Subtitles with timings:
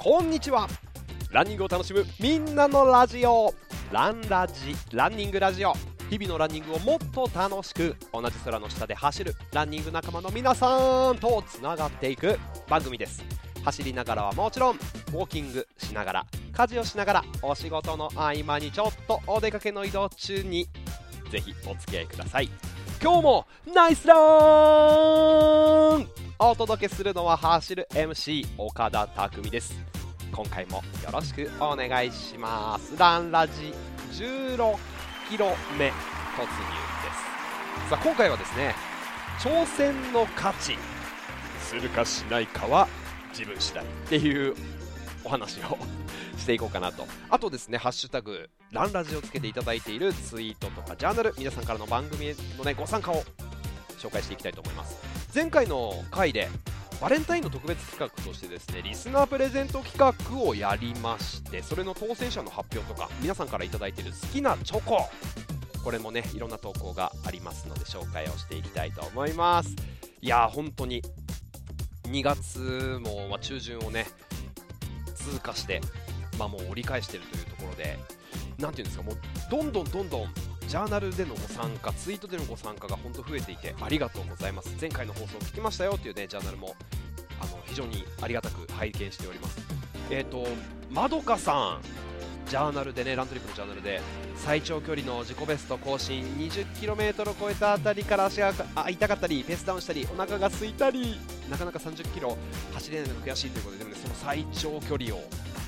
[0.00, 0.68] こんにちは。
[1.32, 3.52] ランニングを楽しむみんなのラジオ。
[3.90, 5.72] ランラジランニングラジオ。
[6.08, 12.38] 日々のランニングをもっと楽しく同じ空の下で走るランニング仲間の皆さんとつながっていく
[12.68, 13.24] 番組です。
[13.64, 20.68] 走りながらはもちろんウォーキングしながら家事をしながらお仕事の合間にちょっとお出かけの移動中に
[21.32, 22.48] ぜひお付き合いください。
[23.02, 26.08] 今日もナイスラン
[26.40, 29.74] お届けするのは走る MC 岡田匠です。
[30.30, 32.96] 今回もよろしくお願いします。
[32.96, 33.74] ランラジ
[34.12, 34.76] 16
[35.28, 35.92] キロ目突入で
[37.82, 37.90] す。
[37.90, 38.72] さあ今回はですね
[39.40, 40.76] 挑戦の価値
[41.58, 42.86] するかしないかは
[43.30, 44.54] 自分次第っていう
[45.24, 45.76] お話を
[46.38, 47.04] していこうかなと。
[47.30, 53.24] あとですねハッシュタグランラジをつけていただいているツイートとかジャーナル皆さんからの番組へのねご参加を
[53.98, 55.07] 紹介していきたいと思います。
[55.34, 56.48] 前回の回で
[57.00, 65.08] バレンタインの特別企画としてですねリスナープレゼント企画をやりましてそれの当選者の発表とか皆さんから頂いている好きなチョコ。
[65.84, 69.74] これもねいろんな投稿がありますので紹介をしていきたいと思います。
[70.20, 71.02] いやー本当に
[72.04, 74.06] 2月も、ま、中旬をね
[75.14, 75.80] 通過して
[76.38, 77.98] まあもう折り返してるというところで
[78.58, 79.16] なんていうんですかもう
[79.50, 80.26] どんどんどんどん
[80.68, 84.76] ジャーナルでのご参加、ツイートでのご参加が本当増えていてありがとうございます。
[84.78, 86.76] 前回の放送を聞きましたよというね、ジャーナルも
[87.40, 89.58] あの非常にありがたく拝見しております。
[90.10, 90.46] えっ、ー、と、
[90.90, 94.02] まどかさん、ジャーナルでね、ラントリップのジャーナルで
[94.36, 98.52] 最長距離の自己ベスト更新 20km を超えたあたりから足が
[98.90, 101.18] 痛かったり、ペースダウンしたり、お腹が空いたり、
[101.50, 102.36] なかなか 30km
[102.74, 105.22] 走れないのが悔しいということで、でもね、その最長距離を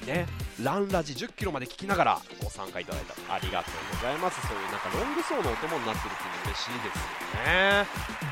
[0.07, 0.27] ね、
[0.63, 3.15] ランラジ10キロまで聞きながらご参加いただいた。
[3.35, 4.47] ありがとうございます。
[4.47, 7.03] そういうなんかロング層のお供になってるっていうの嬉しいですよ
[7.45, 7.87] ね。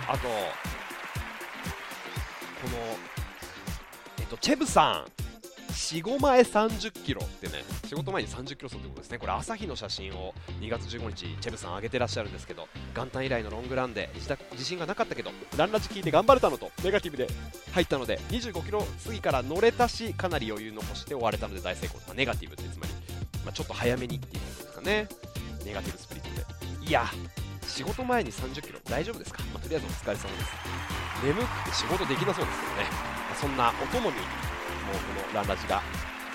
[0.09, 0.31] あとこ
[2.69, 2.77] の
[4.19, 5.11] えっとチェブさん。
[5.79, 12.67] 仕事前30キロってね、仕事前に30キロ走ってことですね、これ朝日の写真を2月15日、チェブさん上げてらっしゃるんですけど、
[12.97, 17.29] 元旦以来のロングランで自自信がなかったけど、ランラジ聞いて頑張れたのと、ネガティブで
[17.73, 22.93] 入ったので、25キロ過ぎから乗れたし、かなり余裕残して終われたので大成功、まあ、ネガティブってつまり、
[23.45, 25.09] まあ、ちょっと早めにっていうことですかね、
[25.65, 26.89] ネガティブスプリットで。
[26.89, 27.07] いや、
[27.69, 30.53] 仕事前に30キロ大丈夫ですか、まあ、とりあえずお疲れ様です。
[31.25, 32.89] 眠くて仕事できなそうですけどね、
[33.31, 34.17] ま、そんなお供に
[34.93, 34.99] こ
[35.33, 35.83] のランラジが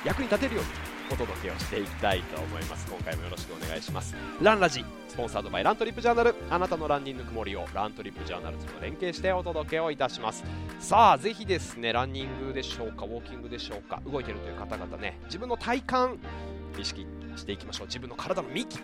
[0.06, 0.70] 役に立てるように
[1.12, 2.88] お届けをしていきたいと思います。
[2.90, 4.16] 今回もよろしくお願いします。
[4.42, 10.44] ランラジスポンサードバイラントリップジャーナルあなたのランニング曇りをラントリップジャーナルと連携してお届けをいたします。
[10.80, 17.88] さあぜひですねランニングでしょうかウォーキングでしょうか動いてるという方々ね自分の体幹意識していきましょう。
[17.88, 18.80] 自分の体の幹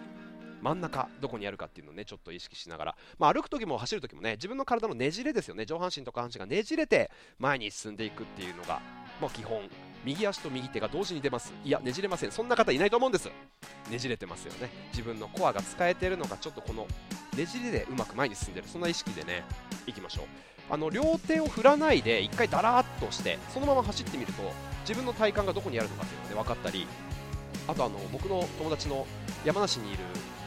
[0.62, 5.66] 真ん中どこにあるかっていうのをねちょっと意識しながら、まあ、歩く時も走る時もね自分の体のねじれですよね。
[5.66, 7.10] 上半身と下半身がねじれて
[7.40, 8.82] 前に進んでいくっていうのが、
[9.22, 9.62] まあ、基本
[10.06, 11.54] 右足と右手が同時に出ます。
[11.64, 12.32] いやねじれません。
[12.32, 13.30] そんな方いないと思うんです。
[13.90, 14.70] ねじれてますよね。
[14.92, 16.88] 自分のコアが使えてるのがちょっとこの
[17.36, 18.68] ねじれでうまく前に進んでる。
[18.68, 19.44] そんな意識でね
[19.88, 20.26] いきましょう。
[20.70, 24.44] あの両手を振らないで1回だらーっとしてそのまま走ってみると
[24.82, 26.86] 自分の体幹がどこにあるのかっていうのが、ね、分かったり
[27.68, 29.06] あとあの僕の友達の
[29.44, 30.00] 山梨にいる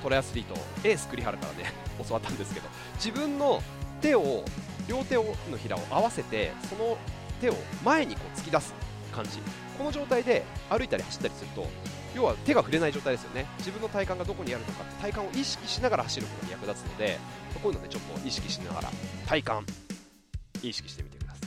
[0.03, 0.55] トライアスリート
[0.85, 1.73] エース栗原からね
[2.07, 3.63] 教わったんですけど自分の
[4.01, 4.45] 手を
[4.89, 5.25] 両手の
[5.57, 6.97] ひらを合わせてその
[7.43, 7.55] 手を
[7.85, 8.73] 前にこう突き出す
[9.13, 9.31] 感じ。
[9.77, 11.67] この状態で歩いたり走ったりすると
[12.15, 13.47] 要は手が触れない状態ですよね。
[13.59, 17.19] 自分の体幹がどこにあるのか体幹を意識しながら走ることに役立つので
[17.63, 18.91] こういうのねちょっと意識しながら
[19.27, 21.39] 体幹意識してみてくださ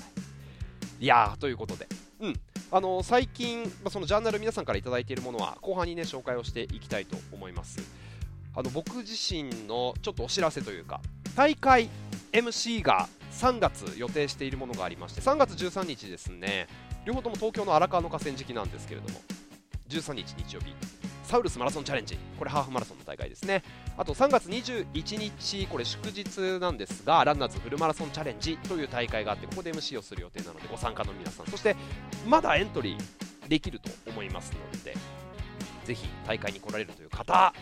[0.99, 1.03] い。
[1.03, 1.87] いやーということで。
[2.19, 2.39] うん。
[2.71, 7.79] あの最近、まあ、そのジャーナル皆さんから頂いているものは後半にね紹介をしていきたいと思います。
[8.55, 10.99] あの僕自身のちょっとお知らせというか
[11.35, 11.89] 大会
[12.31, 16.67] MC が3月予定しているものがありまして3月13日ですね
[17.05, 19.19] 両方とも東京の荒川の河川敷なんですけれども
[19.89, 20.73] 13日日曜日
[21.25, 23.63] サウルスマラソンチャレンジこれハーフマラソンの大会ですね。
[23.97, 31.75] あと3月21日これ祝日なんですがランナーズフルマラソンチャレンジという大会があってここで MC をする予定なのでご参加の皆さんそして
[32.27, 34.95] まだエントリーできると思いますので
[35.83, 37.53] ぜひ大会に来られるという方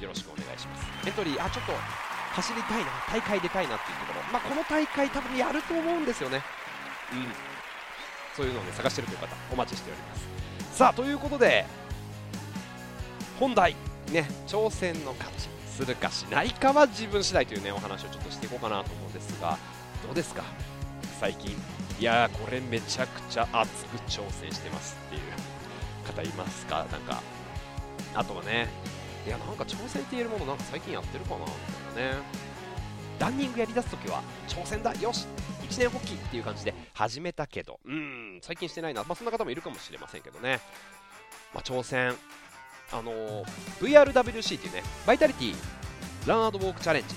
[0.00, 0.86] よろしくお願いします。
[1.06, 6.42] エントリーあちょっと走りたいな大会出たいなっていうところ、まあ、この大会多分やると思うんですよね。
[7.12, 7.26] うん。
[8.36, 10.28] そういうのを、ね、探してるという方お待ちしております。
[10.72, 11.66] さあということで
[13.38, 13.74] 本題
[14.12, 19.58] ね挑戦の価値するかしないかは自分次第というねお話をちょっとしていこうかなと思うんですが
[20.06, 20.44] どうですか？
[21.18, 21.56] 最近。
[21.98, 25.22] いやこれめちゃくちゃ熱く挑戦してますっていう
[26.06, 26.86] 方いますか？
[26.90, 27.20] なんか
[28.14, 28.68] あとはね
[29.26, 31.44] いやなんか挑戦って言えるものなんか最近やってるかなみ
[31.94, 32.50] たいなね。
[33.20, 35.26] ランニングやりだすときは挑戦だよし
[35.62, 40.58] 一年発起っていう感じで始めたけど、うん、最近してないな、まあ、そんな方もいるかもしれませんけどね、
[41.54, 42.14] まあ、挑戦、
[42.90, 43.44] あのー、
[43.78, 45.54] VRWC っていうね、バイタリティ
[46.26, 47.14] ランウォークチャレンジ、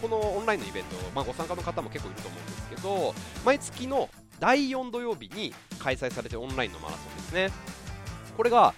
[0.00, 3.14] このオンラインのイベント、まあ、ご参加の方も結構いると思うんですけど、
[3.44, 4.08] 毎月の
[4.40, 7.50] 第4土曜日に開催されてオンラインのマラソンですね。
[8.36, 8.74] これが、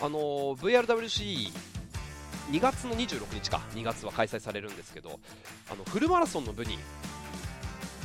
[0.00, 1.52] あのー、VRWC
[2.50, 5.20] 2月の26日か、2月は開催されるんですけど、
[5.70, 6.78] あのフルマラソンの部に、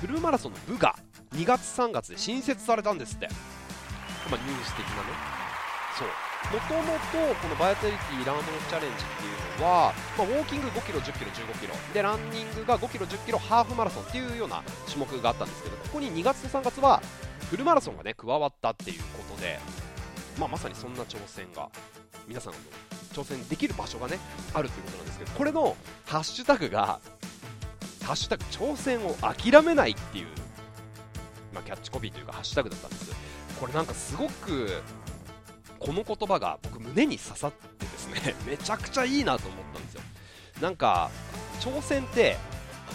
[0.01, 0.95] フルマラソンの部が
[1.33, 3.29] 2月、3月で新設されたんですって、
[4.29, 5.09] まあ、ニュース的なね、
[5.97, 6.07] そう、
[6.53, 11.73] もともとこのバイタリティランドチャレンジっていうのは、まあ、ウォーキング5キロ、10キロ、15キロ。
[11.93, 17.01] でランニングが5キロ、10キロ、ハーフマラソンっていうような種目があったんですけどここに2月と3月は
[17.49, 19.57] フルマラソンがね加わったっていうことで、
[20.37, 21.69] まあ、まさにそんな挑戦が。
[22.27, 22.59] 皆さんの
[23.13, 24.19] 挑戦できる場所がね
[24.53, 25.75] あるということなんですけどこれの
[26.05, 26.99] ハッシュタグが
[28.03, 30.27] 「ハッシュタグ挑戦を諦めない」っていう、
[31.53, 33.11] まあ、キャッチコピーというかハッシュタグだったんです
[33.59, 34.81] これなんかすごく
[35.79, 40.01] この言葉が僕胸に刺さってですねめちゃくちゃいいなと思ったんですよ。
[40.61, 41.09] なんか
[41.59, 42.37] 挑戦って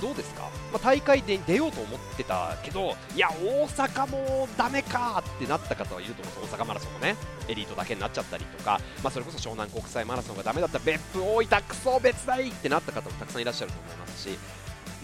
[0.00, 0.43] どうですか、
[0.73, 7.17] まあ、大会で出ようと思ってたけど、いや、大阪もダメかってなった方はいると思うんです大阪マラソンもね、
[7.49, 14.39] エリートだけになっちゃったりとか、まあ、それこそ湘南国際マラソンがダメだった別府大分クソ別大ってなった方もたくさんいらっしゃると思いますし、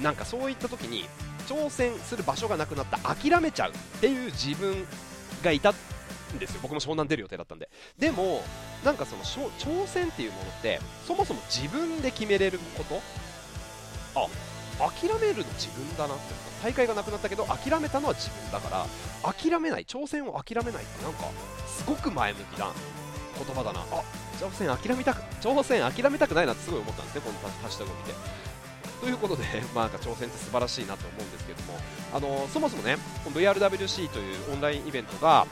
[0.02, 1.06] なんかそういった時に
[1.46, 4.86] 挑戦する場所がなくなった諦めちゃうっていう自分
[5.42, 5.74] がいたん
[6.38, 6.60] ですよ。
[6.62, 7.68] 僕も湘南出る予定だったんで。
[7.98, 8.42] でも
[8.84, 13.00] なんかその挑戦っていうものってそもそも自分で決めれること？
[14.16, 14.26] あ
[14.78, 18.86] 諦めるの自分だなって大会がなくなったけど諦めたのは自分だか
[19.22, 21.24] ら諦めない挑戦を諦めないってなんか
[21.66, 22.70] すごく前向きな
[23.36, 23.80] 言葉だな。
[23.80, 24.02] あ
[24.40, 28.14] 挑戦諦めたく挑戦諦めたくないなってすごい思ったんですねこのハッシュタグを見て。
[29.00, 29.44] ということで、
[29.74, 31.78] まあ、なんか挑戦って素晴らしいなと思うんですけども。
[32.14, 35.46] あのそもそもね VRWC というオンラインイベントが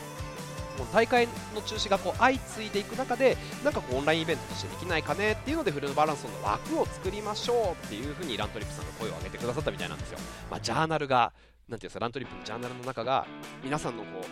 [0.72, 10.19] この大会の中止がこう相次いでいく中でなんかこうオンラインイベントとしてできないかねっていうのでフルバランスの枠を作りましょうっていう風にラントリップさんが声を上げてくださったみたいなんですよ、
[10.50, 11.32] まあ、ジャーナルが
[11.69, 13.26] なていうんですかラントリップのジャーナルの中が
[13.62, 14.24] 皆さんのこ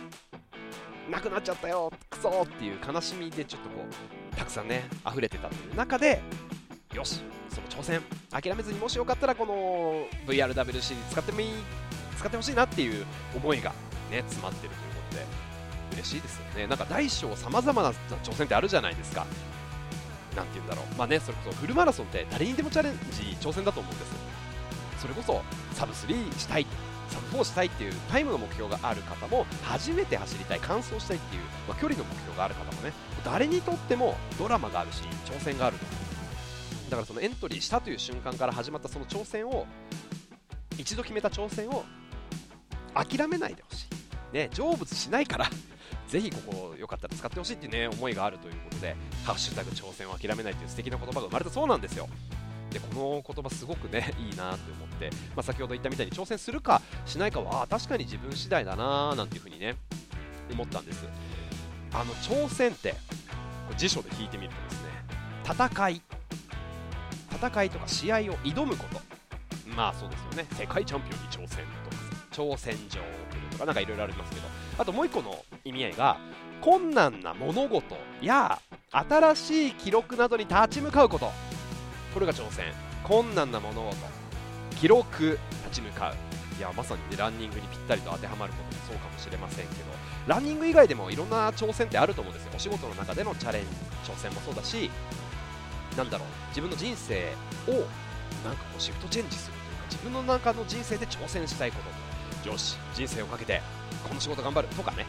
[1.07, 3.85] うなくなっちゃったよクソっていう悲しみでちょっとこ
[4.31, 6.21] うたくさんね溢れてたという中で
[6.93, 8.01] よしその挑戦。
[8.31, 11.49] 諦めずにもしよかったらこの VRWC 使ってもいい
[12.17, 13.05] 使ってほしいなっていう
[13.35, 13.73] 思いが
[14.09, 15.40] ね詰まってるということで。
[15.93, 16.67] 嬉しいですよね。
[16.67, 17.91] なんか大小さまざまな
[18.23, 19.25] 挑戦ってあるじゃないですか。
[20.35, 20.95] なんて言うんだろう。
[20.97, 24.11] まあね、それこそフルマラソンって誰にでもチャレンジ、挑戦だと思うんです。
[25.01, 25.41] それこそ
[25.73, 26.65] サブ3したい、
[27.09, 32.93] サブ4したいっていうタイムの目標がある方も、初めて走りたい、完走したいっていう、まあ、距離の目標がある方もね、
[33.25, 35.85] 誰にとってもドラマがあるし、挑戦があると。
[36.91, 39.65] だからそのエントリーしたという瞬間から始まったその挑戦を、
[40.77, 41.83] 一度決めた挑戦を
[42.93, 43.87] 諦めないでほしい。
[44.33, 45.49] ね、成仏しないから
[46.11, 52.09] ぜひここよかったら使ってほしいっていうね思いがあるということで「ハッシュタグ挑戦を諦めない」という素敵な言葉が生まれたそうなんですよ。
[52.69, 59.77] でこの言葉すごくねいいなって思って、まあ、先ほど言ったみたいに挑戦するかしないかは確かに自分次第だななんていうふうにね
[60.51, 61.05] 思ったんです。
[61.93, 62.93] あの挑戦って
[63.77, 64.89] 辞書で聞いてみるとですね
[65.45, 66.01] 戦い。
[67.31, 68.99] 戦いとか試合を挑むこと。
[69.75, 70.45] まあそうですよね。
[70.51, 71.95] 世界チャンピオンに挑戦とか
[72.31, 72.99] 挑戦状
[73.51, 74.47] とかなんかいろいろありますけど。
[74.77, 76.17] あともう一個の意味合いが
[76.61, 78.59] 困難な物事や
[78.91, 81.31] 新しい記録などに立ち向かうこと。
[82.13, 82.65] これが挑戦。
[83.03, 83.95] 困難な物事。
[84.79, 86.15] 記録立ち向かう。
[86.57, 89.79] いやまさに、ね、ランニングにぴったりと当てはまることもそうかもしれませんけど。
[90.27, 92.51] ランニング以外でもいろんな挑戦ってあると思うんですよ。
[92.55, 93.67] お仕事の中でのチャレンジ
[94.11, 94.91] 挑戦もそうだし
[95.97, 96.27] なんだろう。
[96.49, 97.33] 自分の人生
[97.67, 101.77] をなんかこうシフトチェンジするというか自分の中の人生で挑戦したいこ
[102.43, 102.49] と。
[102.49, 103.61] よし人生をかけて
[104.07, 105.05] この仕事頑張るとかね。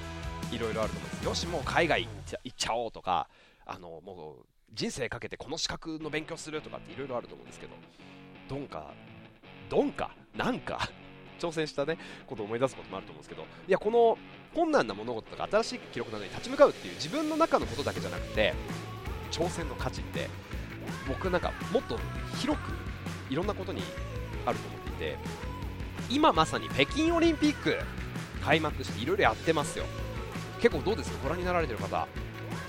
[0.52, 1.25] いろいろあると思うんです。
[1.25, 3.28] よしもう海外行っちゃおうとか
[3.66, 4.44] あのもう
[4.75, 7.73] 人生かけてこの資格の勉強するとかっていろいろあると思うんですけど
[8.49, 8.92] どんか
[9.68, 10.88] どんかなんか
[11.38, 14.18] 挑戦したねことを思い出すこともあると思うんですけどいやこの
[14.54, 18.54] 困難な物事とか新しい記録などに立ち向かうっていう自分の中のことだけじゃなくて
[19.30, 20.28] 挑戦の価値って
[21.09, 21.99] 僕なんかもっと
[22.38, 22.73] 広く
[23.30, 23.82] いろんなことに
[24.47, 25.18] あると思っていて
[26.11, 27.76] 今まさに北京オリンピック
[28.44, 29.85] 開幕していろいろやってますよ。
[30.62, 31.19] 結構どうですか？
[31.25, 32.07] ご覧になられてる方。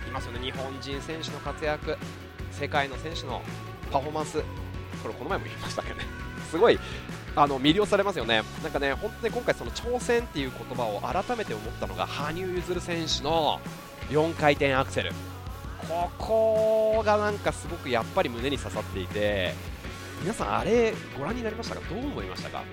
[0.07, 0.39] いますよね。
[0.39, 1.95] 日本人選手の活躍。
[2.51, 3.41] 世界の選手の
[3.91, 4.41] パフォーマンス。
[5.01, 6.05] これこの前も言いましたけどね。
[6.49, 6.79] すごい
[7.35, 8.41] あの魅了されますよね。
[8.63, 13.59] なんかね本当に今回その挑戦っていう言葉を改めて思ったのが羽生結弦選手の
[14.09, 15.11] 4回転アクセル。
[15.87, 19.53] ここがなんかすごくやっぱり胸に刺さっていて
[20.21, 21.81] 皆さんあれご覧になりましたか？
[21.89, 22.63] どう思いましたか？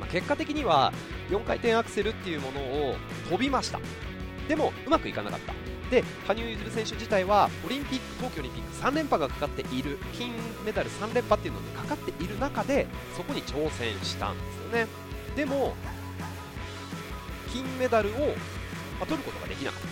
[0.00, 0.92] ま結果的には
[1.30, 2.96] 4回転アクセルっていうものを
[3.30, 3.80] 飛びました。
[4.50, 5.54] でもうまくいかなかった。
[5.92, 10.32] で羽生結弦選手自体はオリンピック冬季オリンピック3連覇がかかっている金
[10.64, 14.86] メダル3連覇っていうのにかかっている中でそこに挑戦したんですよね。
[15.36, 15.76] でも
[17.52, 18.24] 金メダルを、ま
[19.02, 19.88] あ、取ることができなかった。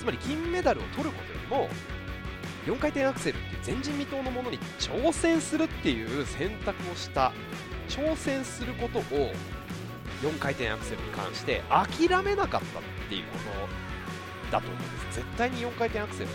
[0.00, 1.68] つまり金メダルを取ることよりも
[2.66, 7.32] 4回転アクセルっていう前人未到のものに挑戦するっていう選択をした。
[7.88, 9.32] 挑戦することを
[10.22, 16.30] 4回転アクセルに関して諦めなかったっていうことだと思うんです絶対に4回転アクセル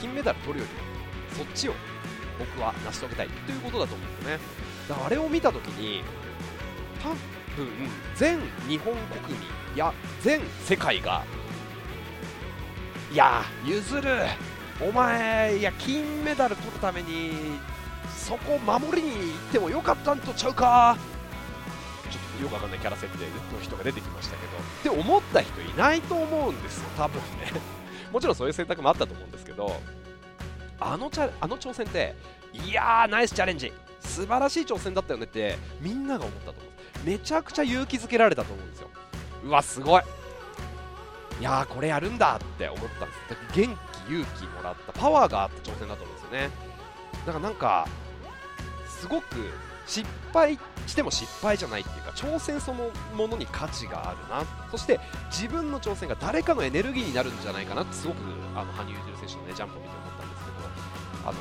[0.00, 1.74] 金メダル取るよりもそっちを
[2.38, 4.38] 僕は成し遂げたいということだと思うんですね
[4.88, 6.02] だからあれを見た時に
[7.02, 7.68] 多分
[8.16, 9.92] 全日本国民や
[10.22, 11.24] 全世界が
[13.12, 14.10] いや譲る
[14.80, 17.32] お前いや金メダル取るために
[18.16, 21.13] そこ守りに行ってもよかったんとちゃうか。
[22.42, 23.24] よくわかんないキャラ設定
[23.54, 24.46] の人が出てきましたけ
[24.88, 27.52] どって思った人いないと思うんですよ多分ね。
[28.12, 29.80] もちろんそういう選択もあったと思うんですけど
[30.80, 32.14] あのチャあの挑戦って
[32.52, 38.88] いやーナイスチャレンジ素晴らしい挑戦だったよねってみんなが思ったと思うめちゃくちゃ勇気づけられたと思うんですよ。
[39.44, 40.02] うわすごい。
[41.40, 43.20] いやーこれやるんだって思ったんです。
[43.30, 46.50] だ元気勇気もらったパワーがあった挑戦だと思うんですよね。
[47.26, 47.88] だからなんか
[48.88, 49.50] すごく
[49.86, 54.44] 失敗しても失敗じゃないっていうか挑戦そのものに価値があるな。
[54.70, 55.00] そして
[55.30, 58.18] 自分の挑戦が誰かのエネルギーになるんじゃないかなってすごく
[58.54, 60.56] あの羽生結弦選手の、ね、ジャンプを見て思ったんですけど
[61.28, 61.38] あの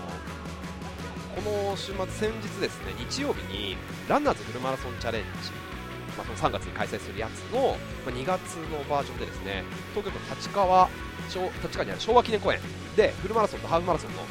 [1.33, 3.75] この週末、先日ですね日曜日に
[4.07, 5.73] ランナーズフルマラソンチャレンジ
[6.17, 9.63] まあ、その3月に開催するやつの、ま、2月のバージョンでですね
[9.95, 10.89] 東京都立川
[11.27, 12.59] 立川にある昭和記念公園
[12.95, 14.21] でフルマラソンとハーフマラソンの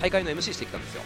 [0.00, 1.02] 大会の MC してきたんですよ、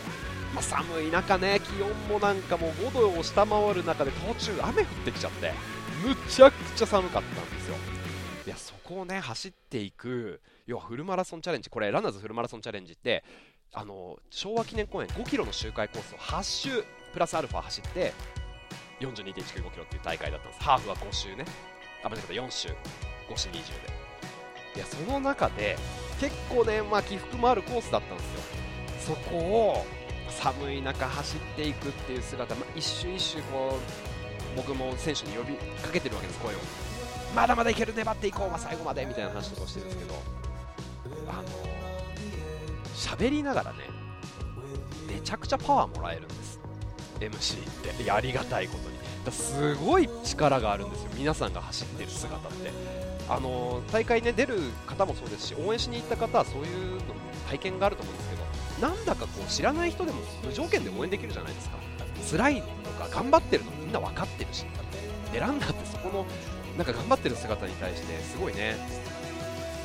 [0.54, 5.52] まあ、寒い中ね気温もなんかもう5度を下回る中で途中雨降ってきちゃって
[6.06, 7.76] むちゃくちゃ寒かったんですよ。
[8.46, 13.24] いやそこをね走っていく要はフルマラソンチャレンジこれランナーズフルマラソンチャレンジって
[13.72, 18.12] あの昭和記念公園5キロの周回コースを8周プラスアルファ走って
[19.00, 20.62] 42.195キロっていう大会だったんです。
[20.62, 21.44] ハーフは5周ね。
[22.04, 22.32] あ間違った。
[22.32, 22.68] 4周。
[22.68, 23.62] 5周20で。
[24.76, 25.76] いやその中で
[26.20, 29.14] 結構ね、まあ、起伏もあるコースだったんですよ。
[29.16, 29.86] そこを
[30.40, 33.78] 寒い中走っていくっていう姿、まあ、一瞬一瞬こ
[34.54, 36.58] う僕も選手に呼びかけてるわけです声を。
[37.34, 40.14] まだまだいける粘っていこう、まあ、最後までみたいな話とかをしてるんですけど
[41.28, 41.42] あの
[42.94, 43.78] 喋りながらね
[45.08, 46.60] めちゃくちゃパワーもらえるんです。
[47.20, 47.58] MC
[47.92, 48.10] って。
[48.10, 48.98] ありがたいことに。
[49.24, 52.70] だすごい力があるんですよ皆さんが走ってる姿って。
[53.28, 57.00] あの大会ね出る方もそうですし応援しに行った方はそういうの
[57.48, 58.31] 体験があると思うんです。
[58.82, 61.76] なんだかこう知らない人でも無条件で応援できるじゃないですか。
[62.32, 64.66] 辛いとか頑張ってるのみんな分かってるし。
[65.32, 66.26] でランナーってそこの
[66.76, 68.76] なんか頑張ってる姿に対してすごいね。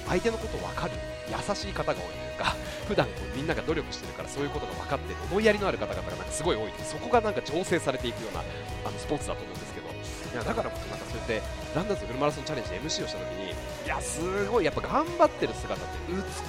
[0.08, 0.94] 相手のこと分かる。
[1.30, 2.56] 優しい方が多いというか
[2.88, 6.72] 普段こうみんなが努力してるからそういうことが分かって思いやりのある方々がなんかすごい多い。
[6.84, 8.42] そこがなんか調整されていくような
[8.86, 9.88] あのスポーツだと思うんですけど。
[10.34, 11.42] いやだからこそなんかそうやって
[11.75, 15.94] ランダーズフルマラソンチャレンジで MC をした時にいやすごいやっぱ頑張ってる姿って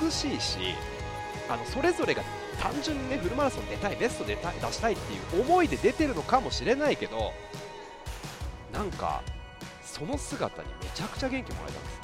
[0.02, 0.59] 美しいし
[1.49, 2.23] あのそれぞれが
[2.61, 7.32] 単純にねフルマラソン出たいベスト出たい出したいっていう思いで出てるのかもしれないけど
[8.73, 9.23] なんか
[9.82, 12.00] その姿にめちゃくちゃ元気もらえたんです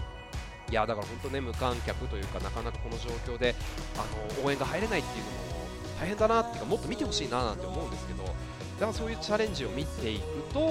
[0.71, 3.55] いやだから本当ね無観客というかなかなかこの状況で
[3.97, 5.37] あの応援が入れないっていうのも
[6.01, 10.69] 大変だなっていうかもっと見てほしいななんて思うんですけどだからそういうチャレンジを見ていくとやっ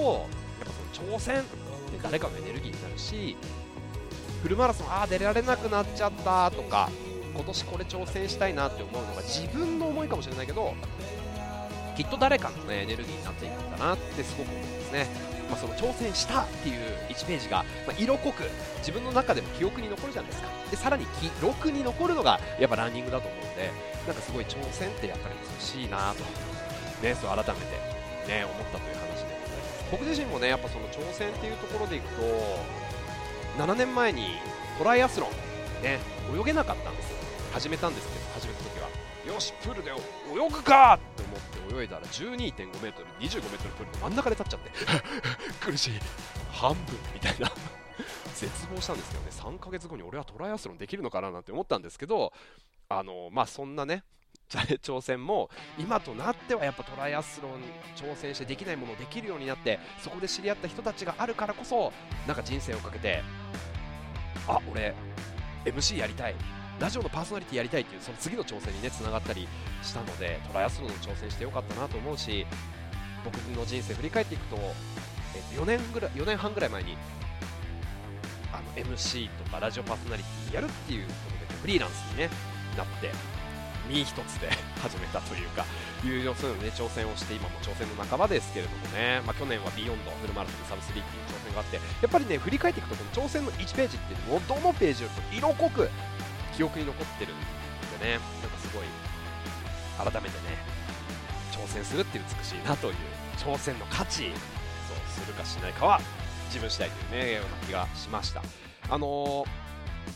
[0.66, 1.48] ぱその挑戦って
[2.02, 3.36] 誰かのエネルギーになるし
[4.42, 6.90] フルマラソンああ出られなくなっちゃったとか
[7.34, 10.74] 今年これ挑戦したいなって思うのが自分の思いかもしれないけど
[11.96, 15.06] きっと誰かの、ね、エネルギーになっていくんだなってすごく思うんですね。
[15.48, 18.44] まあ、その挑戦したっていう1ページが、ま、色濃く
[18.78, 20.48] 自分の中でも記憶に残るじゃないですか。
[20.70, 23.70] でさらに記録に残るのがやっぱランニングだと思うんで
[24.06, 26.24] なんかすごい挑戦ってやっぱり美しいなと、
[27.06, 27.52] ね、そう改めて、
[28.26, 29.84] ね、思ったという話でございます。
[29.92, 32.22] 僕自身もねやっぱその挑戦っていうところでいくと
[33.58, 34.38] 7年前に
[34.78, 35.98] トライアスロン、ね、
[36.34, 37.23] 泳げなかったんですよ。
[37.54, 38.88] 始めたんですけど始めた時は
[39.32, 40.98] よしプールで泳ぐか！
[41.14, 43.40] って思って泳いだら 12.5m25m
[43.76, 44.70] プールの真ん中で立っちゃって
[45.64, 45.90] 苦しい。
[46.50, 47.50] 半分みたいな。
[48.34, 49.30] 絶望したんですけどね。
[49.30, 52.32] 3ヶ月後に俺はトライアスロンできるのかななんて思ったんですけど
[52.88, 54.02] あのまあそんなね
[54.50, 57.62] 挑戦も今となってはやっぱトライアスロン
[57.94, 61.92] 挑戦してできないものをできるようになってそこで知り合った人たちがあるからこそ
[62.26, 63.22] なんか人生をかけて
[64.48, 64.92] あ俺
[65.64, 66.63] MC やりたい。
[66.80, 69.48] ラジオのパーソナリティやりたいっていうその次の挑戦にねつながったり
[69.82, 72.46] したのでトライアスロンに挑戦してよかったなと思うし
[73.24, 74.58] 僕の人生振り返っていくと
[75.34, 76.96] えー、4年ぐらい4年半ぐらい前に
[78.52, 81.12] あの MC とかラジオパーソナリティやるっていうこ
[81.48, 82.30] とで、フリーランスに、ね、
[82.76, 83.10] なって
[83.88, 84.48] 身一つで
[84.80, 85.66] 始めたというか
[86.04, 95.90] いうそういうの、ね、挑戦をして今も挑戦の半ばですけれどもね、まあ、去年はビヨンドフルマラソンサブ3っていう挑戦があってやっぱりね振り返っていくとこの挑戦の1ページっていうのもどのページよりも色濃く
[96.56, 97.38] 記憶に残ってるん
[97.98, 98.18] でね。
[98.42, 98.86] なんかすごい
[99.98, 100.58] 改めてね
[101.52, 102.94] 挑戦するって美しいなという
[103.38, 104.24] 挑戦の価値
[104.88, 106.00] そうするかしないかは
[106.48, 108.42] 自分次第というねような気がしました。
[108.90, 109.46] あのー、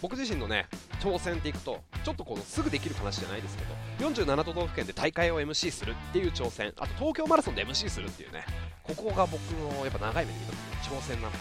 [0.03, 0.67] 僕自身のね
[1.01, 8.45] 挑戦っていくとちょっとこのすぐできる話じゃないですけど47都道府県で大会を MC するっていう挑戦あと東京マラソンで MC するっていうね
[8.83, 11.39] ここが僕のやっぱ長い目で見た時の挑戦なので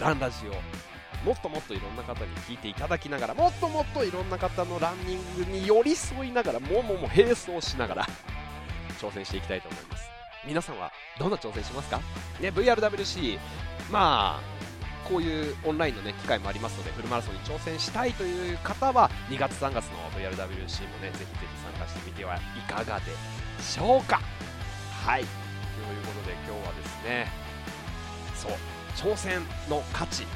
[0.00, 0.93] ランラジオ
[1.24, 8.06] もっともっといろんな方に聞いていただきながらもっともっといろんな方のランニングに寄り添いながらももも並走しながら
[9.00, 10.10] 挑戦していきたいと思います。
[10.46, 11.98] 皆さんはどんな挑戦しますか、
[12.40, 13.38] ね、VRWC
[13.90, 14.54] まあ
[15.08, 22.40] こういうオンラインの、ね、機会もありますのでフルマラソンに挑戦したいという方は2月3月の VRWC もねぜひぜひ参加してみてはい
[22.70, 23.06] かがで
[23.60, 24.20] しょうか。
[25.04, 25.22] はい。
[25.22, 27.28] ということで今日はですね
[28.34, 28.52] そう
[28.96, 30.26] 挑戦の価値。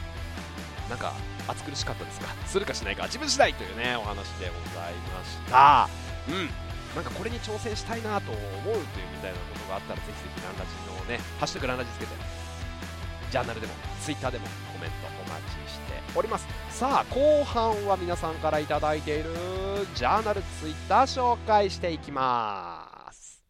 [0.88, 1.12] なんか
[1.46, 2.28] 暑苦しかったですか？
[2.46, 3.04] するかしないか？
[3.04, 5.88] 自分次第というねお話でございました。
[6.28, 6.50] うん。
[6.94, 12.12] なんかこれに挑戦したいなと思うというみたいなことがあったらぜひぜひランラジのねハッシュタグランラジつけて
[13.30, 16.46] ジャーナルでもツイッターでもコメントお待ちしております。
[16.70, 19.34] さあ後半は皆さんから頂いている
[19.94, 23.42] ジャーナルツイッター紹介していきます。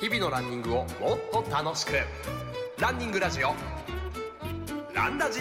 [0.00, 1.94] 日々のランニングをもっと楽しく。
[2.78, 3.54] ランニングラジオ
[5.00, 5.40] ランラジ。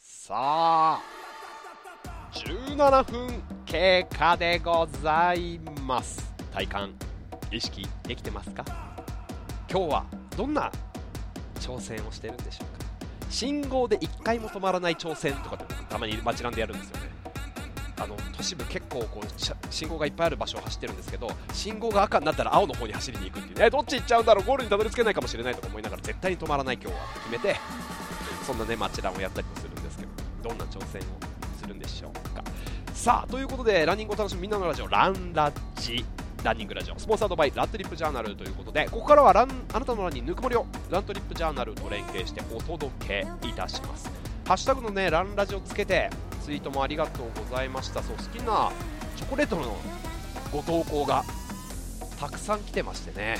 [0.00, 1.00] さあ
[2.32, 6.32] 17分経過でございます。
[6.50, 6.94] 体感
[7.50, 8.64] 意識できてますか？
[9.70, 10.72] 今日はどんな
[11.56, 12.86] 挑戦をしてるんでしょうか？
[13.28, 17.11] 信号で1回も止まらない挑戦とかって僕たまに街なんでやるんですよね。
[18.02, 23.70] あの都市部結構こう信号がいっぱいある場所を走ってるんですけど信号が赤になったら青の方に走りに行くっていうね。
[23.70, 24.44] どっち行っちゃうんだろう？
[24.44, 27.04] ゴールにたどり着けないかもしれないとか思いながら絶対に止まらない今日は。
[27.04, 27.60] って決めて
[28.46, 30.10] そんなね街ランをやったりもするんですけど。
[30.48, 31.04] どんな挑戦を
[31.56, 32.42] するんでしょうか。
[32.92, 36.04] さあということでランニングを楽しむみんなのラジオランラッジ。
[36.42, 36.98] ランニングラジオ。
[36.98, 44.10] スポンサードバイラントリップジャーナルということでここからはランあなたのランにぬくもりをラントリップジャーナルと連携してお届けいたします。
[44.44, 46.10] ハッシュタグのねランラジをつけて
[46.44, 48.02] ツイートもありがとうございました。
[48.02, 48.72] そう好きな
[49.16, 49.76] チョコレートの
[50.52, 51.24] ご投稿が
[52.18, 53.38] たくさん来てましてね。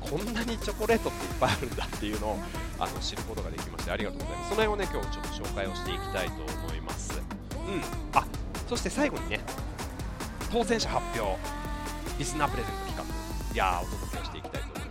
[0.00, 2.38] こんなにチョコレートっていっぱいあるんだっていうのを
[2.78, 4.50] あの知ることができましてありがとうございます。
[4.50, 6.32] その辺をね今日ちょっと紹介をしていきたいと
[6.66, 7.20] 思います。
[7.20, 8.18] うん。
[8.18, 8.26] あ
[8.68, 9.40] そして最後にね
[10.50, 11.38] 当選者発表。
[12.18, 13.08] リスナープレゼント企
[13.50, 13.54] 画。
[13.54, 14.88] いやーお届けをしていきたいと思い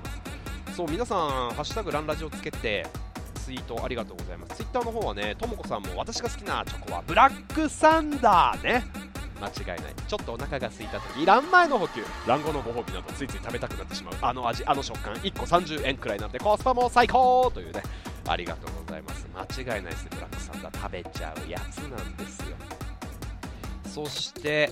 [0.66, 0.76] ます。
[0.76, 1.20] そう皆さん
[1.54, 2.88] 「ハッシュタグランラジ」をつけて
[3.50, 4.58] ツイートありがとうございます。
[4.58, 8.86] ツイッターの方はねともこさんも私が好きなチョコはブラックサンダーね。
[9.42, 9.94] 間違いない。
[10.08, 12.04] ちょっとお腹が空いた時ラン前の補給。
[12.28, 14.14] ラン後のご褒美などついつい食べたくなってしまう。
[14.22, 15.16] あの味あの食感。
[15.16, 17.82] 1個30円くらいなんでコスパも最高というね。
[18.28, 19.28] ありがとうございます。
[19.34, 20.10] 間違いないですね。
[20.14, 22.56] ブラックサンダー食べちゃうやつなんですよ。
[23.86, 24.70] そして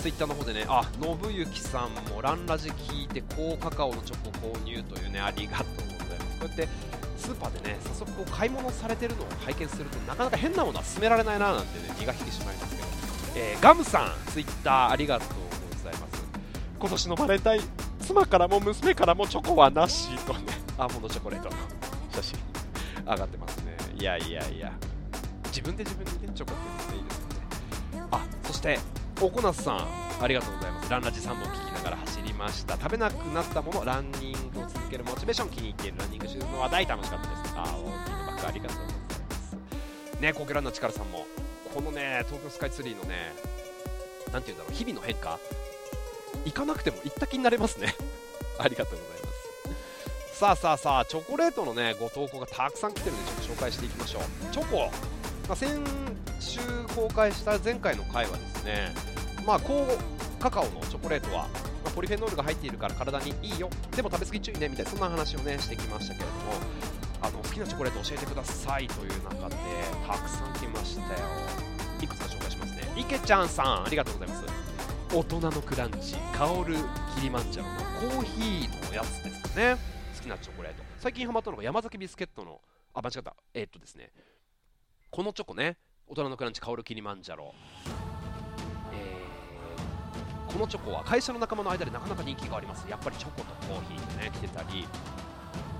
[0.00, 6.38] ツイッターの方でね、あ、信行さんもランラジ聞いて高カカオのチョコ購入というね、ありがとうございます。
[6.40, 6.68] こうやって
[7.18, 12.88] スーパーでね、早速こう買い物されてるのを拝見するとなかなか変なものは勧められないななんてね、気が引き締まりますけど、
[13.36, 15.28] えー、ガムさん、ツイッターありがとう
[15.76, 16.24] ございます。
[16.78, 17.62] 今年のバレンタイン、
[18.00, 20.40] 妻からも娘からもチョコはなしとね、
[20.78, 21.56] アーモンドチョコレートの
[22.12, 22.38] 写真
[23.04, 23.76] 上がってますね。
[23.98, 24.72] いやいやいや、
[25.46, 26.56] 自分で自分にね、チョコっ
[26.88, 28.06] ていいですよね。
[28.12, 28.78] あ、そして
[29.20, 29.86] おこなさん
[30.20, 31.67] ありがとうございますランラジ3本聞きながら走り
[32.38, 32.76] ました。
[32.76, 37.54] 食べなくなったものランニングを続けるモチベーション気に入っているランニングシューズの話題楽しかったです。
[37.56, 39.34] あー大きいのばっかありがとうございま
[40.16, 40.20] す。
[40.20, 41.26] ねコケランの力さんも
[41.74, 43.34] このね東京スカイツリーのね
[44.32, 45.38] なんて言うんだろう日々の変化
[46.44, 47.94] 行かなくても行った気になれますね。
[48.58, 49.28] ありがとうございま
[50.32, 50.38] す。
[50.38, 54.22] さあさあさあチョコレートのねご投稿がたくさん来てるんでちょっと紹介していきましょう。
[54.52, 54.78] チョコ、
[55.48, 55.84] まあ、先
[56.38, 56.60] 週
[56.94, 58.94] 公開した前回の回はですね
[59.44, 59.86] まあ高
[60.38, 61.48] カカオのチョコレートは、
[61.88, 63.70] まあ、ポリフェノールが入っているから体にいいよ。
[63.96, 66.52] でも食べ過ぎ注意ねみたいなそんな話をねしてきましたけれども。
[67.20, 69.56] あの好きなチョコレート教えてくださいという中で
[70.06, 71.18] たくさん来ましたよ。
[72.00, 72.82] いくつか紹介しますね。
[72.96, 74.44] 池ちゃんさんありがとうございます。
[75.12, 76.76] 大人のクランチ香る
[77.16, 79.76] キリマンジャロのコーヒーのやつですね。
[80.14, 80.82] 好きなチョコレート。
[80.98, 82.60] 最近ハマったのが山崎ビスケットの
[82.94, 83.34] あ間違った。
[83.54, 84.12] えー、っとですね。
[85.10, 85.78] このチョコね。
[86.06, 87.52] 大人のクランチ香るキリマンジャロ、
[90.52, 92.86] このチョコは会社の仲間の間でなかなか人気があります。
[92.88, 94.86] やっぱりチョコとコーヒーでね来てたり。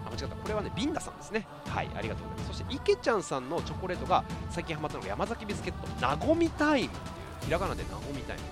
[0.06, 0.36] あ間違った。
[0.36, 1.46] これはねビンダさんですね。
[1.66, 2.58] はいありがとうございます。
[2.58, 7.00] そして池ちゃんさんのチョコレートが最近ハマったのが山崎ビスケットなごみタイムってい
[7.42, 8.42] うひらがなでなごみタイム。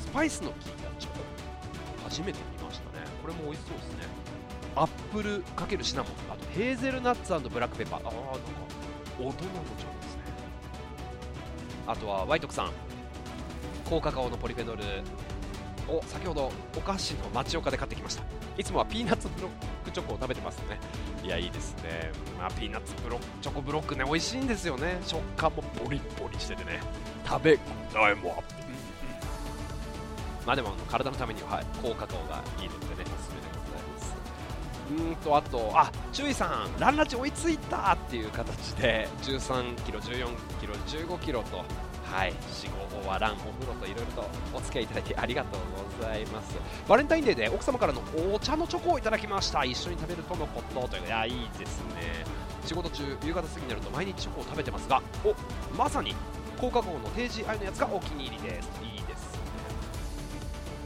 [0.00, 1.16] スパイスの効いたチョコ
[2.04, 3.04] 初めて見ましたね。
[3.22, 4.06] これも美味しそうですね。
[4.76, 8.06] アップル×シナモンあとヘーゼルナッツブラックペッパー。
[8.06, 8.30] ああなんか
[9.18, 10.22] 大人のチョコですね。
[11.86, 12.72] あとはワイトクさん。
[13.88, 14.82] 高カカオのポリフェノール。
[15.88, 18.22] を先ほどお菓子の町岡で買ってきました。
[18.58, 20.78] いつもはピーナッツブロックチョコを食べてますね。
[21.22, 22.10] いやいいですね。
[22.38, 24.98] まあピーナッツブロックチョコブロックね美味しいんですよね。
[25.06, 26.80] 食感もボリボリしててね。
[27.26, 27.58] 食べ応
[28.08, 34.16] えもあって、うんうん、まあでも体のためには、はい、高カカオがいいのでねおすすめでございます。
[34.88, 40.28] うんとあとあ注意さんランラチ追いついたっていう形で13キロ14
[40.60, 41.64] キロ15キロと
[42.16, 42.32] はい。
[42.50, 45.60] 仕事はランお風呂といろいろとお付き合いいただきありがとう
[46.00, 46.56] ございます。
[46.88, 48.00] バレンタインデーで奥様からの
[48.32, 49.66] お茶のチョコをいただきました。
[49.66, 52.24] 一緒に食べるとのことといういやいいですね。
[52.64, 56.14] 仕事中夕方過ぎになると毎日チョコを食べてますがおまさに
[56.56, 58.70] 高価号の定時愛のやつがお気に入りです。
[58.82, 59.40] いいですね。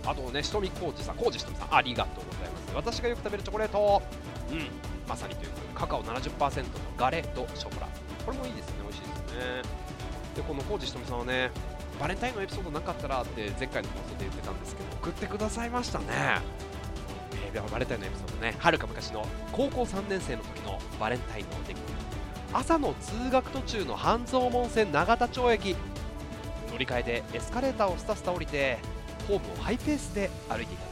[0.06, 2.74] あとね、しとみこうじさん、こうじさん、ありがとうございます。
[2.74, 4.02] 私がよく食べるチョコレート、
[4.50, 4.66] うん、
[5.08, 7.88] まさにというカカオ70%のガレとショコラ。
[8.26, 9.89] これもいいですね、美味しいですね。
[10.34, 11.50] でこの浩二ひとみさんはね
[12.00, 16.06] バレンタインのエピソードなかったらって前回の放送で言ってたんですけど送ってくださいましたね、
[17.52, 18.54] えー、バレンタインのエピソードね。
[18.58, 21.92] はるか昔の高校3年生の時のバレンタインの出来事。
[22.52, 25.76] 朝の通学途中の半蔵門線永田町駅。
[26.70, 28.78] 乗り換えでエスカレーターをスタスタ降りて
[29.28, 30.84] ホームをハイペースで歩いていた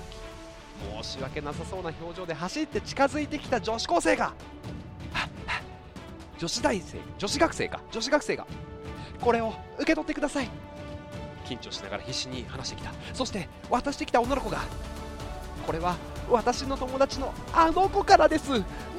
[0.93, 1.03] 時。
[1.03, 4.33] 申し訳なさそうな表情で走って近づいてきた女子高生が。
[6.39, 7.81] 女子大生女子学生か。
[7.91, 8.47] 女子学生が。
[9.21, 10.51] これを受け取ってください。
[11.45, 12.93] 緊張しながら必死に話してきた。
[13.15, 14.61] そして渡してきた女の子が
[15.67, 15.97] これは
[16.31, 18.51] 私の友達のあの子からです。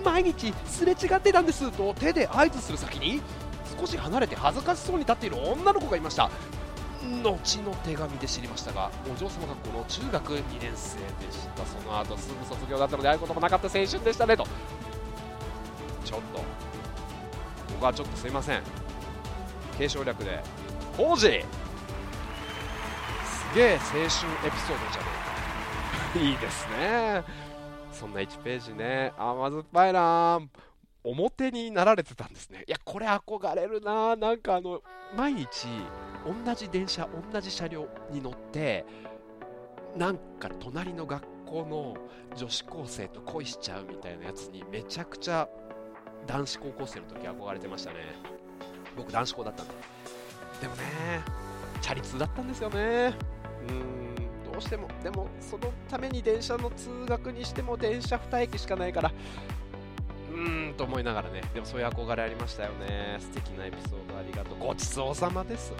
[0.04, 1.72] 毎日すれ違ってたんです。
[1.72, 3.22] と手で合図する先に
[3.80, 6.30] 少し離れて恥ずかしそうに立っている女の子がいました。
[7.24, 11.66] 後の手紙で知りましたがお嬢様学校の中学2年生でした。
[11.66, 14.36] その後すぐ卒業だったので会うこともなかった青春でしたね。
[14.36, 14.46] と。
[16.04, 16.44] ちょっと。
[17.74, 18.62] 僕はちょっとすいません。
[19.80, 20.44] 継承略で
[20.98, 21.46] 「コージ!」
[23.24, 25.08] すげえ青春エピソードじゃね
[26.14, 26.20] えか。
[26.20, 27.24] いいですね。
[27.94, 29.14] そんな1ページね。
[29.18, 30.42] 甘酸っぱいな
[31.04, 32.66] 表になられてたんですね。
[32.68, 34.18] いやこれ憧れるな。
[34.18, 34.84] なんかあの
[35.16, 35.68] 毎日
[36.46, 38.86] 同じ電車同じ車両に乗って
[39.96, 41.96] なんか隣の学校の
[42.36, 45.48] 女子高生と恋しちゃうみたいなやつにめちゃくちゃ
[46.28, 48.40] 男子高校生の時憧れてましたね。
[48.96, 49.74] 僕男子校だったんで。
[50.62, 50.84] でもね
[51.82, 53.14] チャリ通だったんですよね。
[53.68, 54.88] うんどうしても。
[55.04, 59.12] でもそのために電車の通学にしても電車2駅しかないから
[60.32, 61.42] うーんと思いながらね。
[61.54, 63.18] でもそういう憧れありましたよね。
[63.20, 64.60] 素敵なエピソードありがとう。
[64.60, 65.74] ごちそうさまです。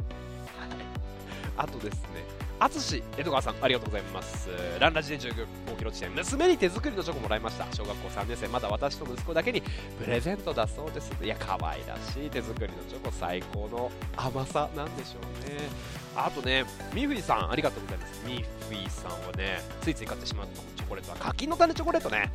[1.58, 2.24] あとですね
[2.60, 4.50] 淳江戸川さんありがとうございます。
[4.80, 7.66] ランラジで15キロ地点娘に手作りのチョコもらいました。
[7.74, 11.12] 小学校3年生まだ私と息子だけにプレゼントだそうです。
[11.24, 15.70] いや可愛らしい手作りのチョコ最高の甘さなんでしょうね。
[16.16, 18.26] あとねミフィさんありがとうございます。
[18.26, 22.30] ミフィさんはねついつい買ってしまったチョコレートは柿の種チョコレートね。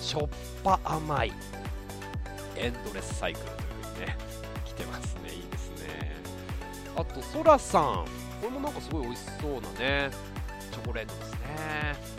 [0.00, 0.28] しょっ
[0.62, 1.32] ぱ甘い
[2.56, 4.16] エンドレスサイクルという風にね
[4.64, 5.34] 来てますね。
[5.34, 6.16] いいですね。
[6.96, 8.27] あとそらさん。
[8.40, 10.10] これもなんかすごい美味しそうなね
[10.70, 11.38] チョコレートですね。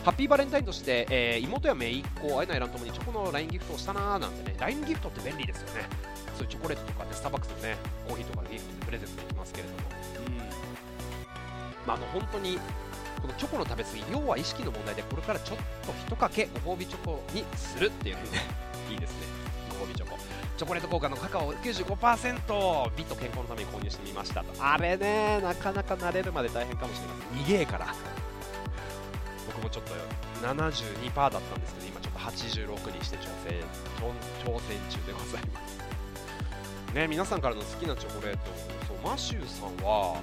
[0.03, 5.87] ハッピーバレンタインとして、えー、妹や姪っ子会えないランともにチョコの LINE ギフトをしたなーなんてね LINE ギフトって便利ですよね。
[6.35, 7.77] そういうチョコレートとかねスターバックスのね
[8.07, 9.79] コーヒーとかギフトでプレゼントできますけれども。
[10.27, 10.37] うん。
[11.87, 12.59] まああの本当に
[13.21, 18.29] このチョコの食べ過ぎ要は意識の問題でこれからちょっと一かけご褒美チョコにするっていう風
[18.89, 19.48] にいいですね。
[19.79, 20.17] ご褒美チョコ
[20.57, 24.53] チョコレート効果のカカオ95%美と健康のために購入してみましたと。
[24.59, 27.93] あれねなかなか慣れるまで大変かもしれません逃げえから。
[29.47, 29.93] 僕もちょっと
[30.45, 33.59] 72%だったんですけど今ちょっと86にして挑戦
[34.45, 36.93] 挑戦中でございます。
[36.93, 38.39] ね皆さんからの好きなチョコレート。
[38.87, 40.19] そうマシューさんは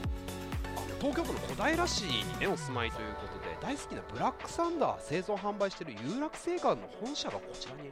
[1.00, 7.90] 東京都の小平市にねお住まいということで大好きなブラックサンダー製造販売している有楽製菓の本社がこちらに。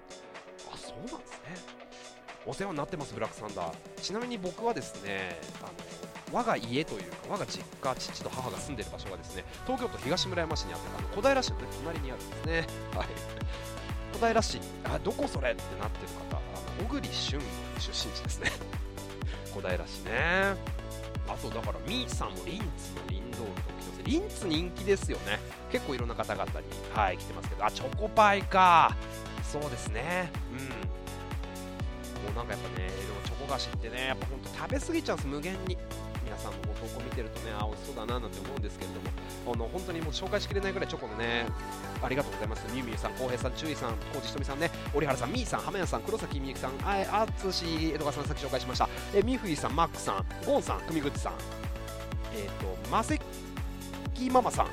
[0.94, 1.84] そうなんですね。
[2.46, 12.66] お世話になってますブラックサンダーちなみに僕はですねあの我が家というか我が実家父と母が住んでる場所がですね東京都東村山市にあってあの小平市の、ね、隣にあるんですね。
[12.94, 13.06] はい。
[14.12, 16.40] 小平市あどこそれってなってる方あ
[16.82, 17.44] の小栗旬の
[17.78, 18.52] 出身地ですね。
[19.54, 20.56] 小平市ね。
[21.26, 23.64] あとだからミーさんもリンツのリンドールと
[24.04, 25.40] リンツ人気ですよね。
[25.72, 27.64] 結構いろんな方々に、はい、来てますけど。
[27.64, 28.94] あチョコパイか。
[29.54, 30.32] そうですね。
[30.50, 30.58] うん。
[32.26, 35.78] もうなんかやっぱねでもチョコ菓子ってねやっぱほんと食べ過ぎちゃうんです無限に。
[36.24, 39.54] 皆さんのご投稿見てるとねあ美味しそうだななんて思うんですけれども。
[39.54, 41.46] あの本当にもう紹介しきれないぐらいチョコのね
[42.02, 42.66] ありがとうございます。
[42.72, 44.70] みゆみゆさん浩平さん注意さん浩二ひとみさんね。
[44.92, 48.88] 折原さんみーさん浜谷さん黒崎みゆきさんああつし江戸川さんさっき紹介しました。
[49.14, 51.34] えみふいさんマックさんゴンさん組口さん。
[52.34, 53.20] えっ、ー、とませ
[54.14, 54.66] きママさん。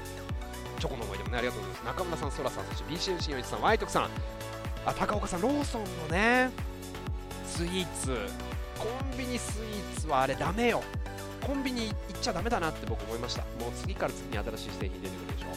[0.80, 2.00] チョコの思い出もねありがとうございます。
[2.00, 4.10] 中村さんそらさんそして BCM 新一さんワイトクさん。
[4.86, 6.50] あ高岡さんローソンのね
[7.46, 8.18] スイーツ。
[8.78, 10.82] コンビニスイーツはあれダメよ。
[11.46, 13.44] コンビニ行っちゃダメだなって僕思いました。
[13.60, 15.48] もう次から次に新しい製品出てくるでしょ。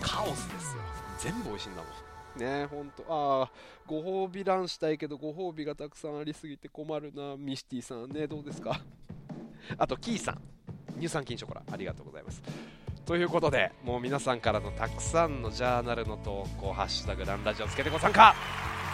[0.00, 0.82] カオスですよ。
[1.18, 2.62] 全部美味しいんだもん。
[2.62, 3.04] ねほんと。
[3.08, 3.50] ああ
[3.86, 7.36] ご褒美ランしたいけどご褒美がたくさんありすぎて困るな。
[7.36, 8.80] ミシティさんねどうですか？
[9.76, 10.40] あとキーさん。
[10.98, 11.62] 乳酸菌ショコラ。
[11.70, 12.42] ありがとうございます。
[13.08, 18.34] ということでもう皆さんからのたくさんのジャーナルの投稿「ハッシュタグランラジオ」つけてご参加。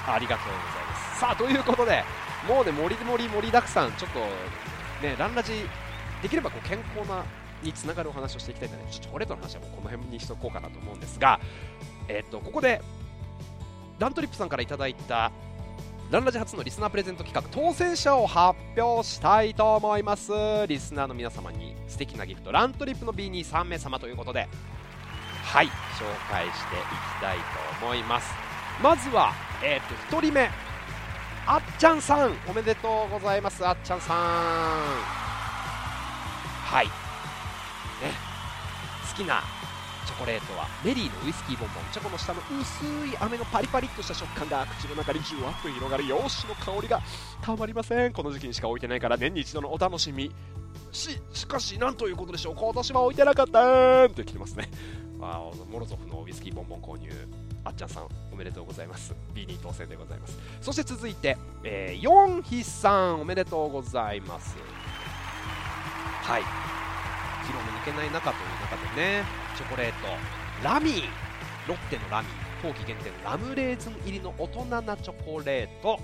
[0.06, 1.18] ありがとうございます。
[1.18, 2.04] さあということで
[2.46, 4.20] もうね盛り盛り盛りだくさんちょっと
[5.04, 5.52] ね、ランラジ、
[6.22, 7.24] できればこう健康な
[7.60, 11.40] につながるお話をしていきたいので、チョコレートの話はもうこの辺にしておこうかなと思うんですが、
[12.06, 12.80] え、っとここで
[13.98, 15.32] ラントリップさんからいただいた
[16.10, 20.32] ランラジ初のリスナープレゼント企画当選者を発表したいと思います。
[20.68, 24.46] リスナーの皆様に素敵なギフトラントリップの B に3名様ということで
[25.42, 25.70] はい紹
[26.30, 26.78] 介してい
[27.18, 27.38] きたい
[27.78, 28.30] と思います。
[28.82, 29.32] まずは、
[29.64, 30.50] えー、と1人目
[31.46, 34.16] あっちゃんさんおめでとうございますあっちゃんさん。
[36.64, 36.86] はい。
[36.86, 36.92] ね
[39.10, 39.42] 好きな
[40.06, 41.84] チョコレートはメリーのウイスキーボンボン。
[41.92, 47.00] チョコの下の薄い飴のパリパリっとした食感が口の中にじゅわっと広がる洋酒の香りが
[47.40, 48.12] たまりません。
[48.12, 50.30] この時期にしか置いてないから年に一度のお楽しみ。
[50.92, 52.54] ししかしなんということでしょう。
[52.54, 54.06] 今年は置いてなかったん。
[54.06, 54.70] って来てますね。
[55.20, 55.40] あ
[55.70, 57.10] モロゾフのウイスキーボンボン購入。
[57.64, 59.14] あっちゃんさんおめでとうございます。
[59.34, 60.38] B2 当選でございます。
[60.60, 64.56] そして続いて、えー、ヨンヒさんおめでとうございます。
[66.22, 66.42] はい。
[66.42, 69.43] 議論の抜けない中という中でね。
[69.54, 69.94] チョコレート
[70.62, 71.02] ラミー
[71.68, 72.30] ロッテのラミー
[72.62, 76.00] 冬季限定のラムレーズン入りの大人なチョコレート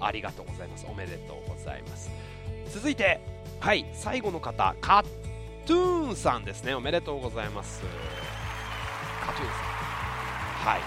[0.00, 0.86] ありがとうございます。
[0.88, 2.10] おめでとうございます。
[2.72, 3.20] 続いて
[3.60, 5.02] はい最後の方カッ
[5.66, 6.74] トゥーンさんですね。
[6.74, 7.82] おめでとうございます。
[9.24, 9.64] カトゥーンさん。
[10.72, 10.80] はい。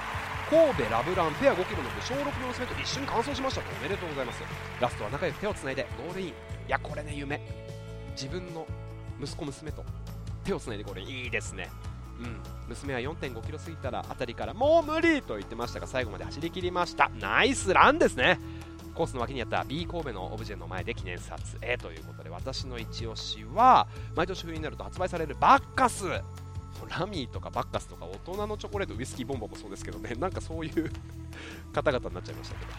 [0.50, 3.68] 神戸ラブランペア 5kg の部小6の娘と一緒に完走しましたと。
[3.80, 4.42] おめでとうございます。
[4.80, 6.28] ラストは仲良く手をつないでゴールイン。
[6.28, 6.34] い
[6.68, 7.42] やこれね夢。
[8.12, 8.66] 自分の
[9.22, 9.84] 息子娘と
[10.44, 11.70] 手をつないでこれいいですね。
[12.20, 17.10] うん、娘は4 5キロ過ぎたら辺りからもう無理と言ってましたが最後まで走り切りました。
[17.20, 18.40] ナイスランですね。
[18.96, 26.06] コースの脇にあった B 神戸のオブジェの前で記念撮影ということで私の一押しは毎年冬になると発売されるバッカス。
[26.90, 30.14] ラミーとかバッカスとか大人のチョコレートウイスキーボンボンもそうですけどね。
[30.20, 30.92] なんかそういう
[31.74, 32.72] 方々になっちゃいましたけど。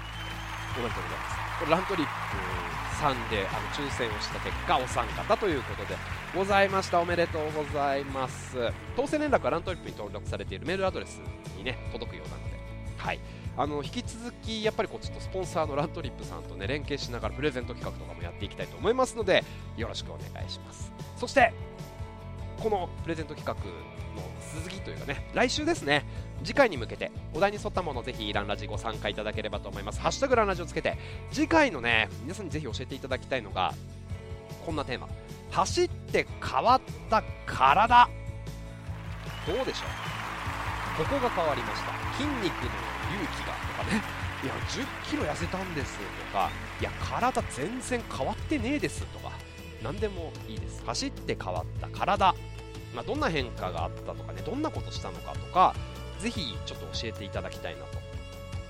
[0.79, 1.37] おめでとうございます。
[1.59, 2.68] これラントリック
[2.99, 5.97] 3であの抽選をした結果お三方ということで
[6.35, 7.01] ございました。
[7.01, 8.57] おめでとうございます。
[8.97, 11.21] 当選連絡はラントリップに登録されているメールアドレス
[11.57, 12.59] にね届くようなので
[12.97, 13.21] はい。
[13.57, 19.43] あの引き続き、やっぱりこうちょっとスポンサーのラントリップさんと、ね、連携しながらプレゼント企画とかもやっていきたいと思いますので
[19.77, 20.93] よろしくお願いします。
[21.17, 21.53] そして
[22.61, 23.57] このプレゼント企画
[24.19, 26.05] の続きというかね来週ですね。
[26.45, 30.01] 次回に向けてお題に沿ったものをぜひランラジご参加いただければと思います。
[30.01, 30.97] ハッシュタグランラジをつけて
[31.33, 33.75] 次回のね皆さんにぜひ教えていただきたいのが
[34.65, 35.09] こんなテーマ。
[35.51, 38.09] 走って変わった体。
[39.47, 39.87] どうでしょ
[41.01, 41.05] う。
[41.05, 41.93] ここが変わりました。
[42.17, 44.03] 筋肉の隆起がとかね。
[44.45, 45.99] いや1 0キロ痩せたんです。
[45.99, 46.03] と
[46.33, 46.51] か
[46.81, 49.03] いや体全然変わってねえです。
[49.07, 49.33] とか
[49.83, 50.85] 何でもいいです。
[50.85, 52.35] 走って変わった体。
[52.95, 55.75] まあ、どんな変化があったとかねどんなことしたのかとか
[56.19, 57.99] ぜひちょっと教えていただきたいなと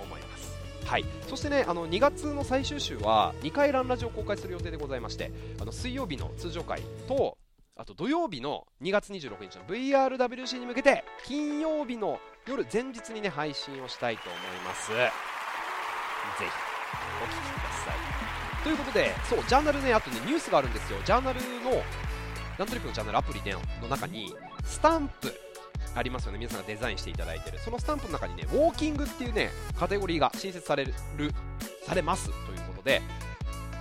[0.03, 0.59] 思います。
[0.87, 1.05] はい。
[1.29, 7.39] そしてねあの2月の最終週は2回ランラジを公開する予定でございましてあの水曜日の通常回と
[7.77, 14.91] あと土曜日の2月26日の VRWC に向けて金曜日の夜前日にね配信をしたいと思います。
[14.91, 15.11] ぜ
[16.39, 16.45] ひ
[17.23, 18.65] お聴きください。
[18.65, 20.99] ということでそうジャーナルねあとねニュースがあるんですよ。
[21.05, 21.83] ジャーナルの
[22.59, 25.33] ラントリップのチャンネルアプリでの中にスタンプ
[25.95, 26.39] ありますよね。
[26.39, 27.59] 皆さんがデザインしていただいてる。
[27.59, 30.93] そのスタンプの中にねウォーキングっていうねカテゴリーが新設される
[31.87, 32.37] されますという
[32.69, 33.01] ことで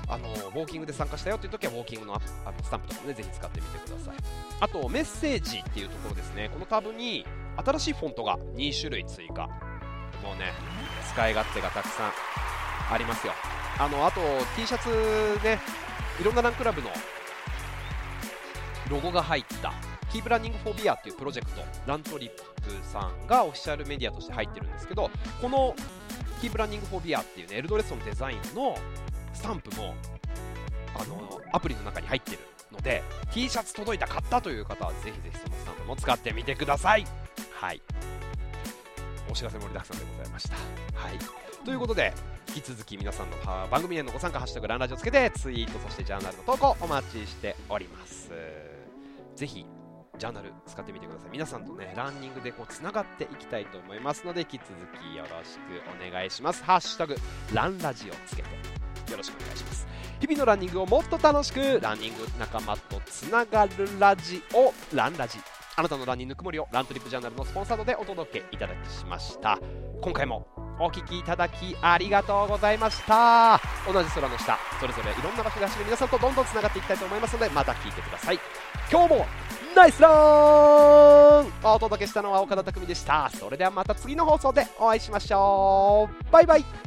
[0.07, 2.19] あのウォーキングで参加したよっていう時はウォーキングのあ
[2.51, 4.15] のスタンプとかもねぜひ使ってみてください。
[4.59, 6.49] あとメッセージっていうところですね。
[6.53, 7.25] このタブに
[7.57, 9.47] 新しいフォントが2種類追加
[10.23, 10.53] もうね
[11.11, 12.11] 使い勝手がたくさん
[12.93, 13.33] ありますよ。
[13.79, 14.21] あのあと
[14.55, 14.89] T シャツ
[15.43, 15.59] ね
[16.21, 16.89] いろんなランクラブの
[18.89, 19.73] ロゴが入った。
[20.11, 22.43] キープランニングフォービアっていうプロジェクトラントリップ
[22.91, 25.75] さんがオフィシャルメディアとして入ってるんですけどこの
[26.39, 28.77] キープランニングフォービアっていうねエルドレッソのデザインの
[29.33, 29.95] スタンプも
[30.95, 32.39] あのアプリの中に入ってる
[32.71, 37.05] ので T シャツ届いた買ったという方はぜひぜひそのスタンプも使ってみてください。
[37.53, 37.81] はい。
[39.29, 40.55] お知らせ盛りだくさんでございました。
[40.55, 41.46] はい。
[41.67, 42.13] ということで
[42.47, 43.35] 引き続き皆さんの
[43.69, 48.31] 番組へのご参加「ハッシュタグランラジ」をつけてツイートそしてジャーナルの投稿お待ちしております。
[49.35, 49.65] ぜひ
[50.17, 51.29] ジャーナル使ってみてください。
[51.29, 54.69] 皆さんとねランニングでこうつながっていきたいと思いますので引き続
[55.11, 56.63] きよろしくお願いします。
[56.63, 57.17] ハッシュタグ
[57.53, 59.87] ランラジをつけてよろしくお願いします。
[60.21, 65.37] 日々のランニングをもっと楽しくランニング仲間とつながるラジオランラジ。
[65.79, 69.59] あなたのランニングぬくもりをラントリップジャーナルのスポンサードでお届けいただきしました。
[70.01, 70.47] 今回も
[70.79, 73.61] お聴きいただきありがとうございました。
[73.85, 78.39] 同じ空の下それぞれいろんな場所で走る皆さんとどんどんつながっていきたいと思いますのでまた聞いてください。
[78.91, 79.25] 今日も
[79.75, 80.13] ナイスラン。
[81.63, 83.29] お届けしたのは岡田匠でした。
[83.29, 86.31] それではまた次の放送でお会いしましょう。
[86.31, 86.86] バイバイ。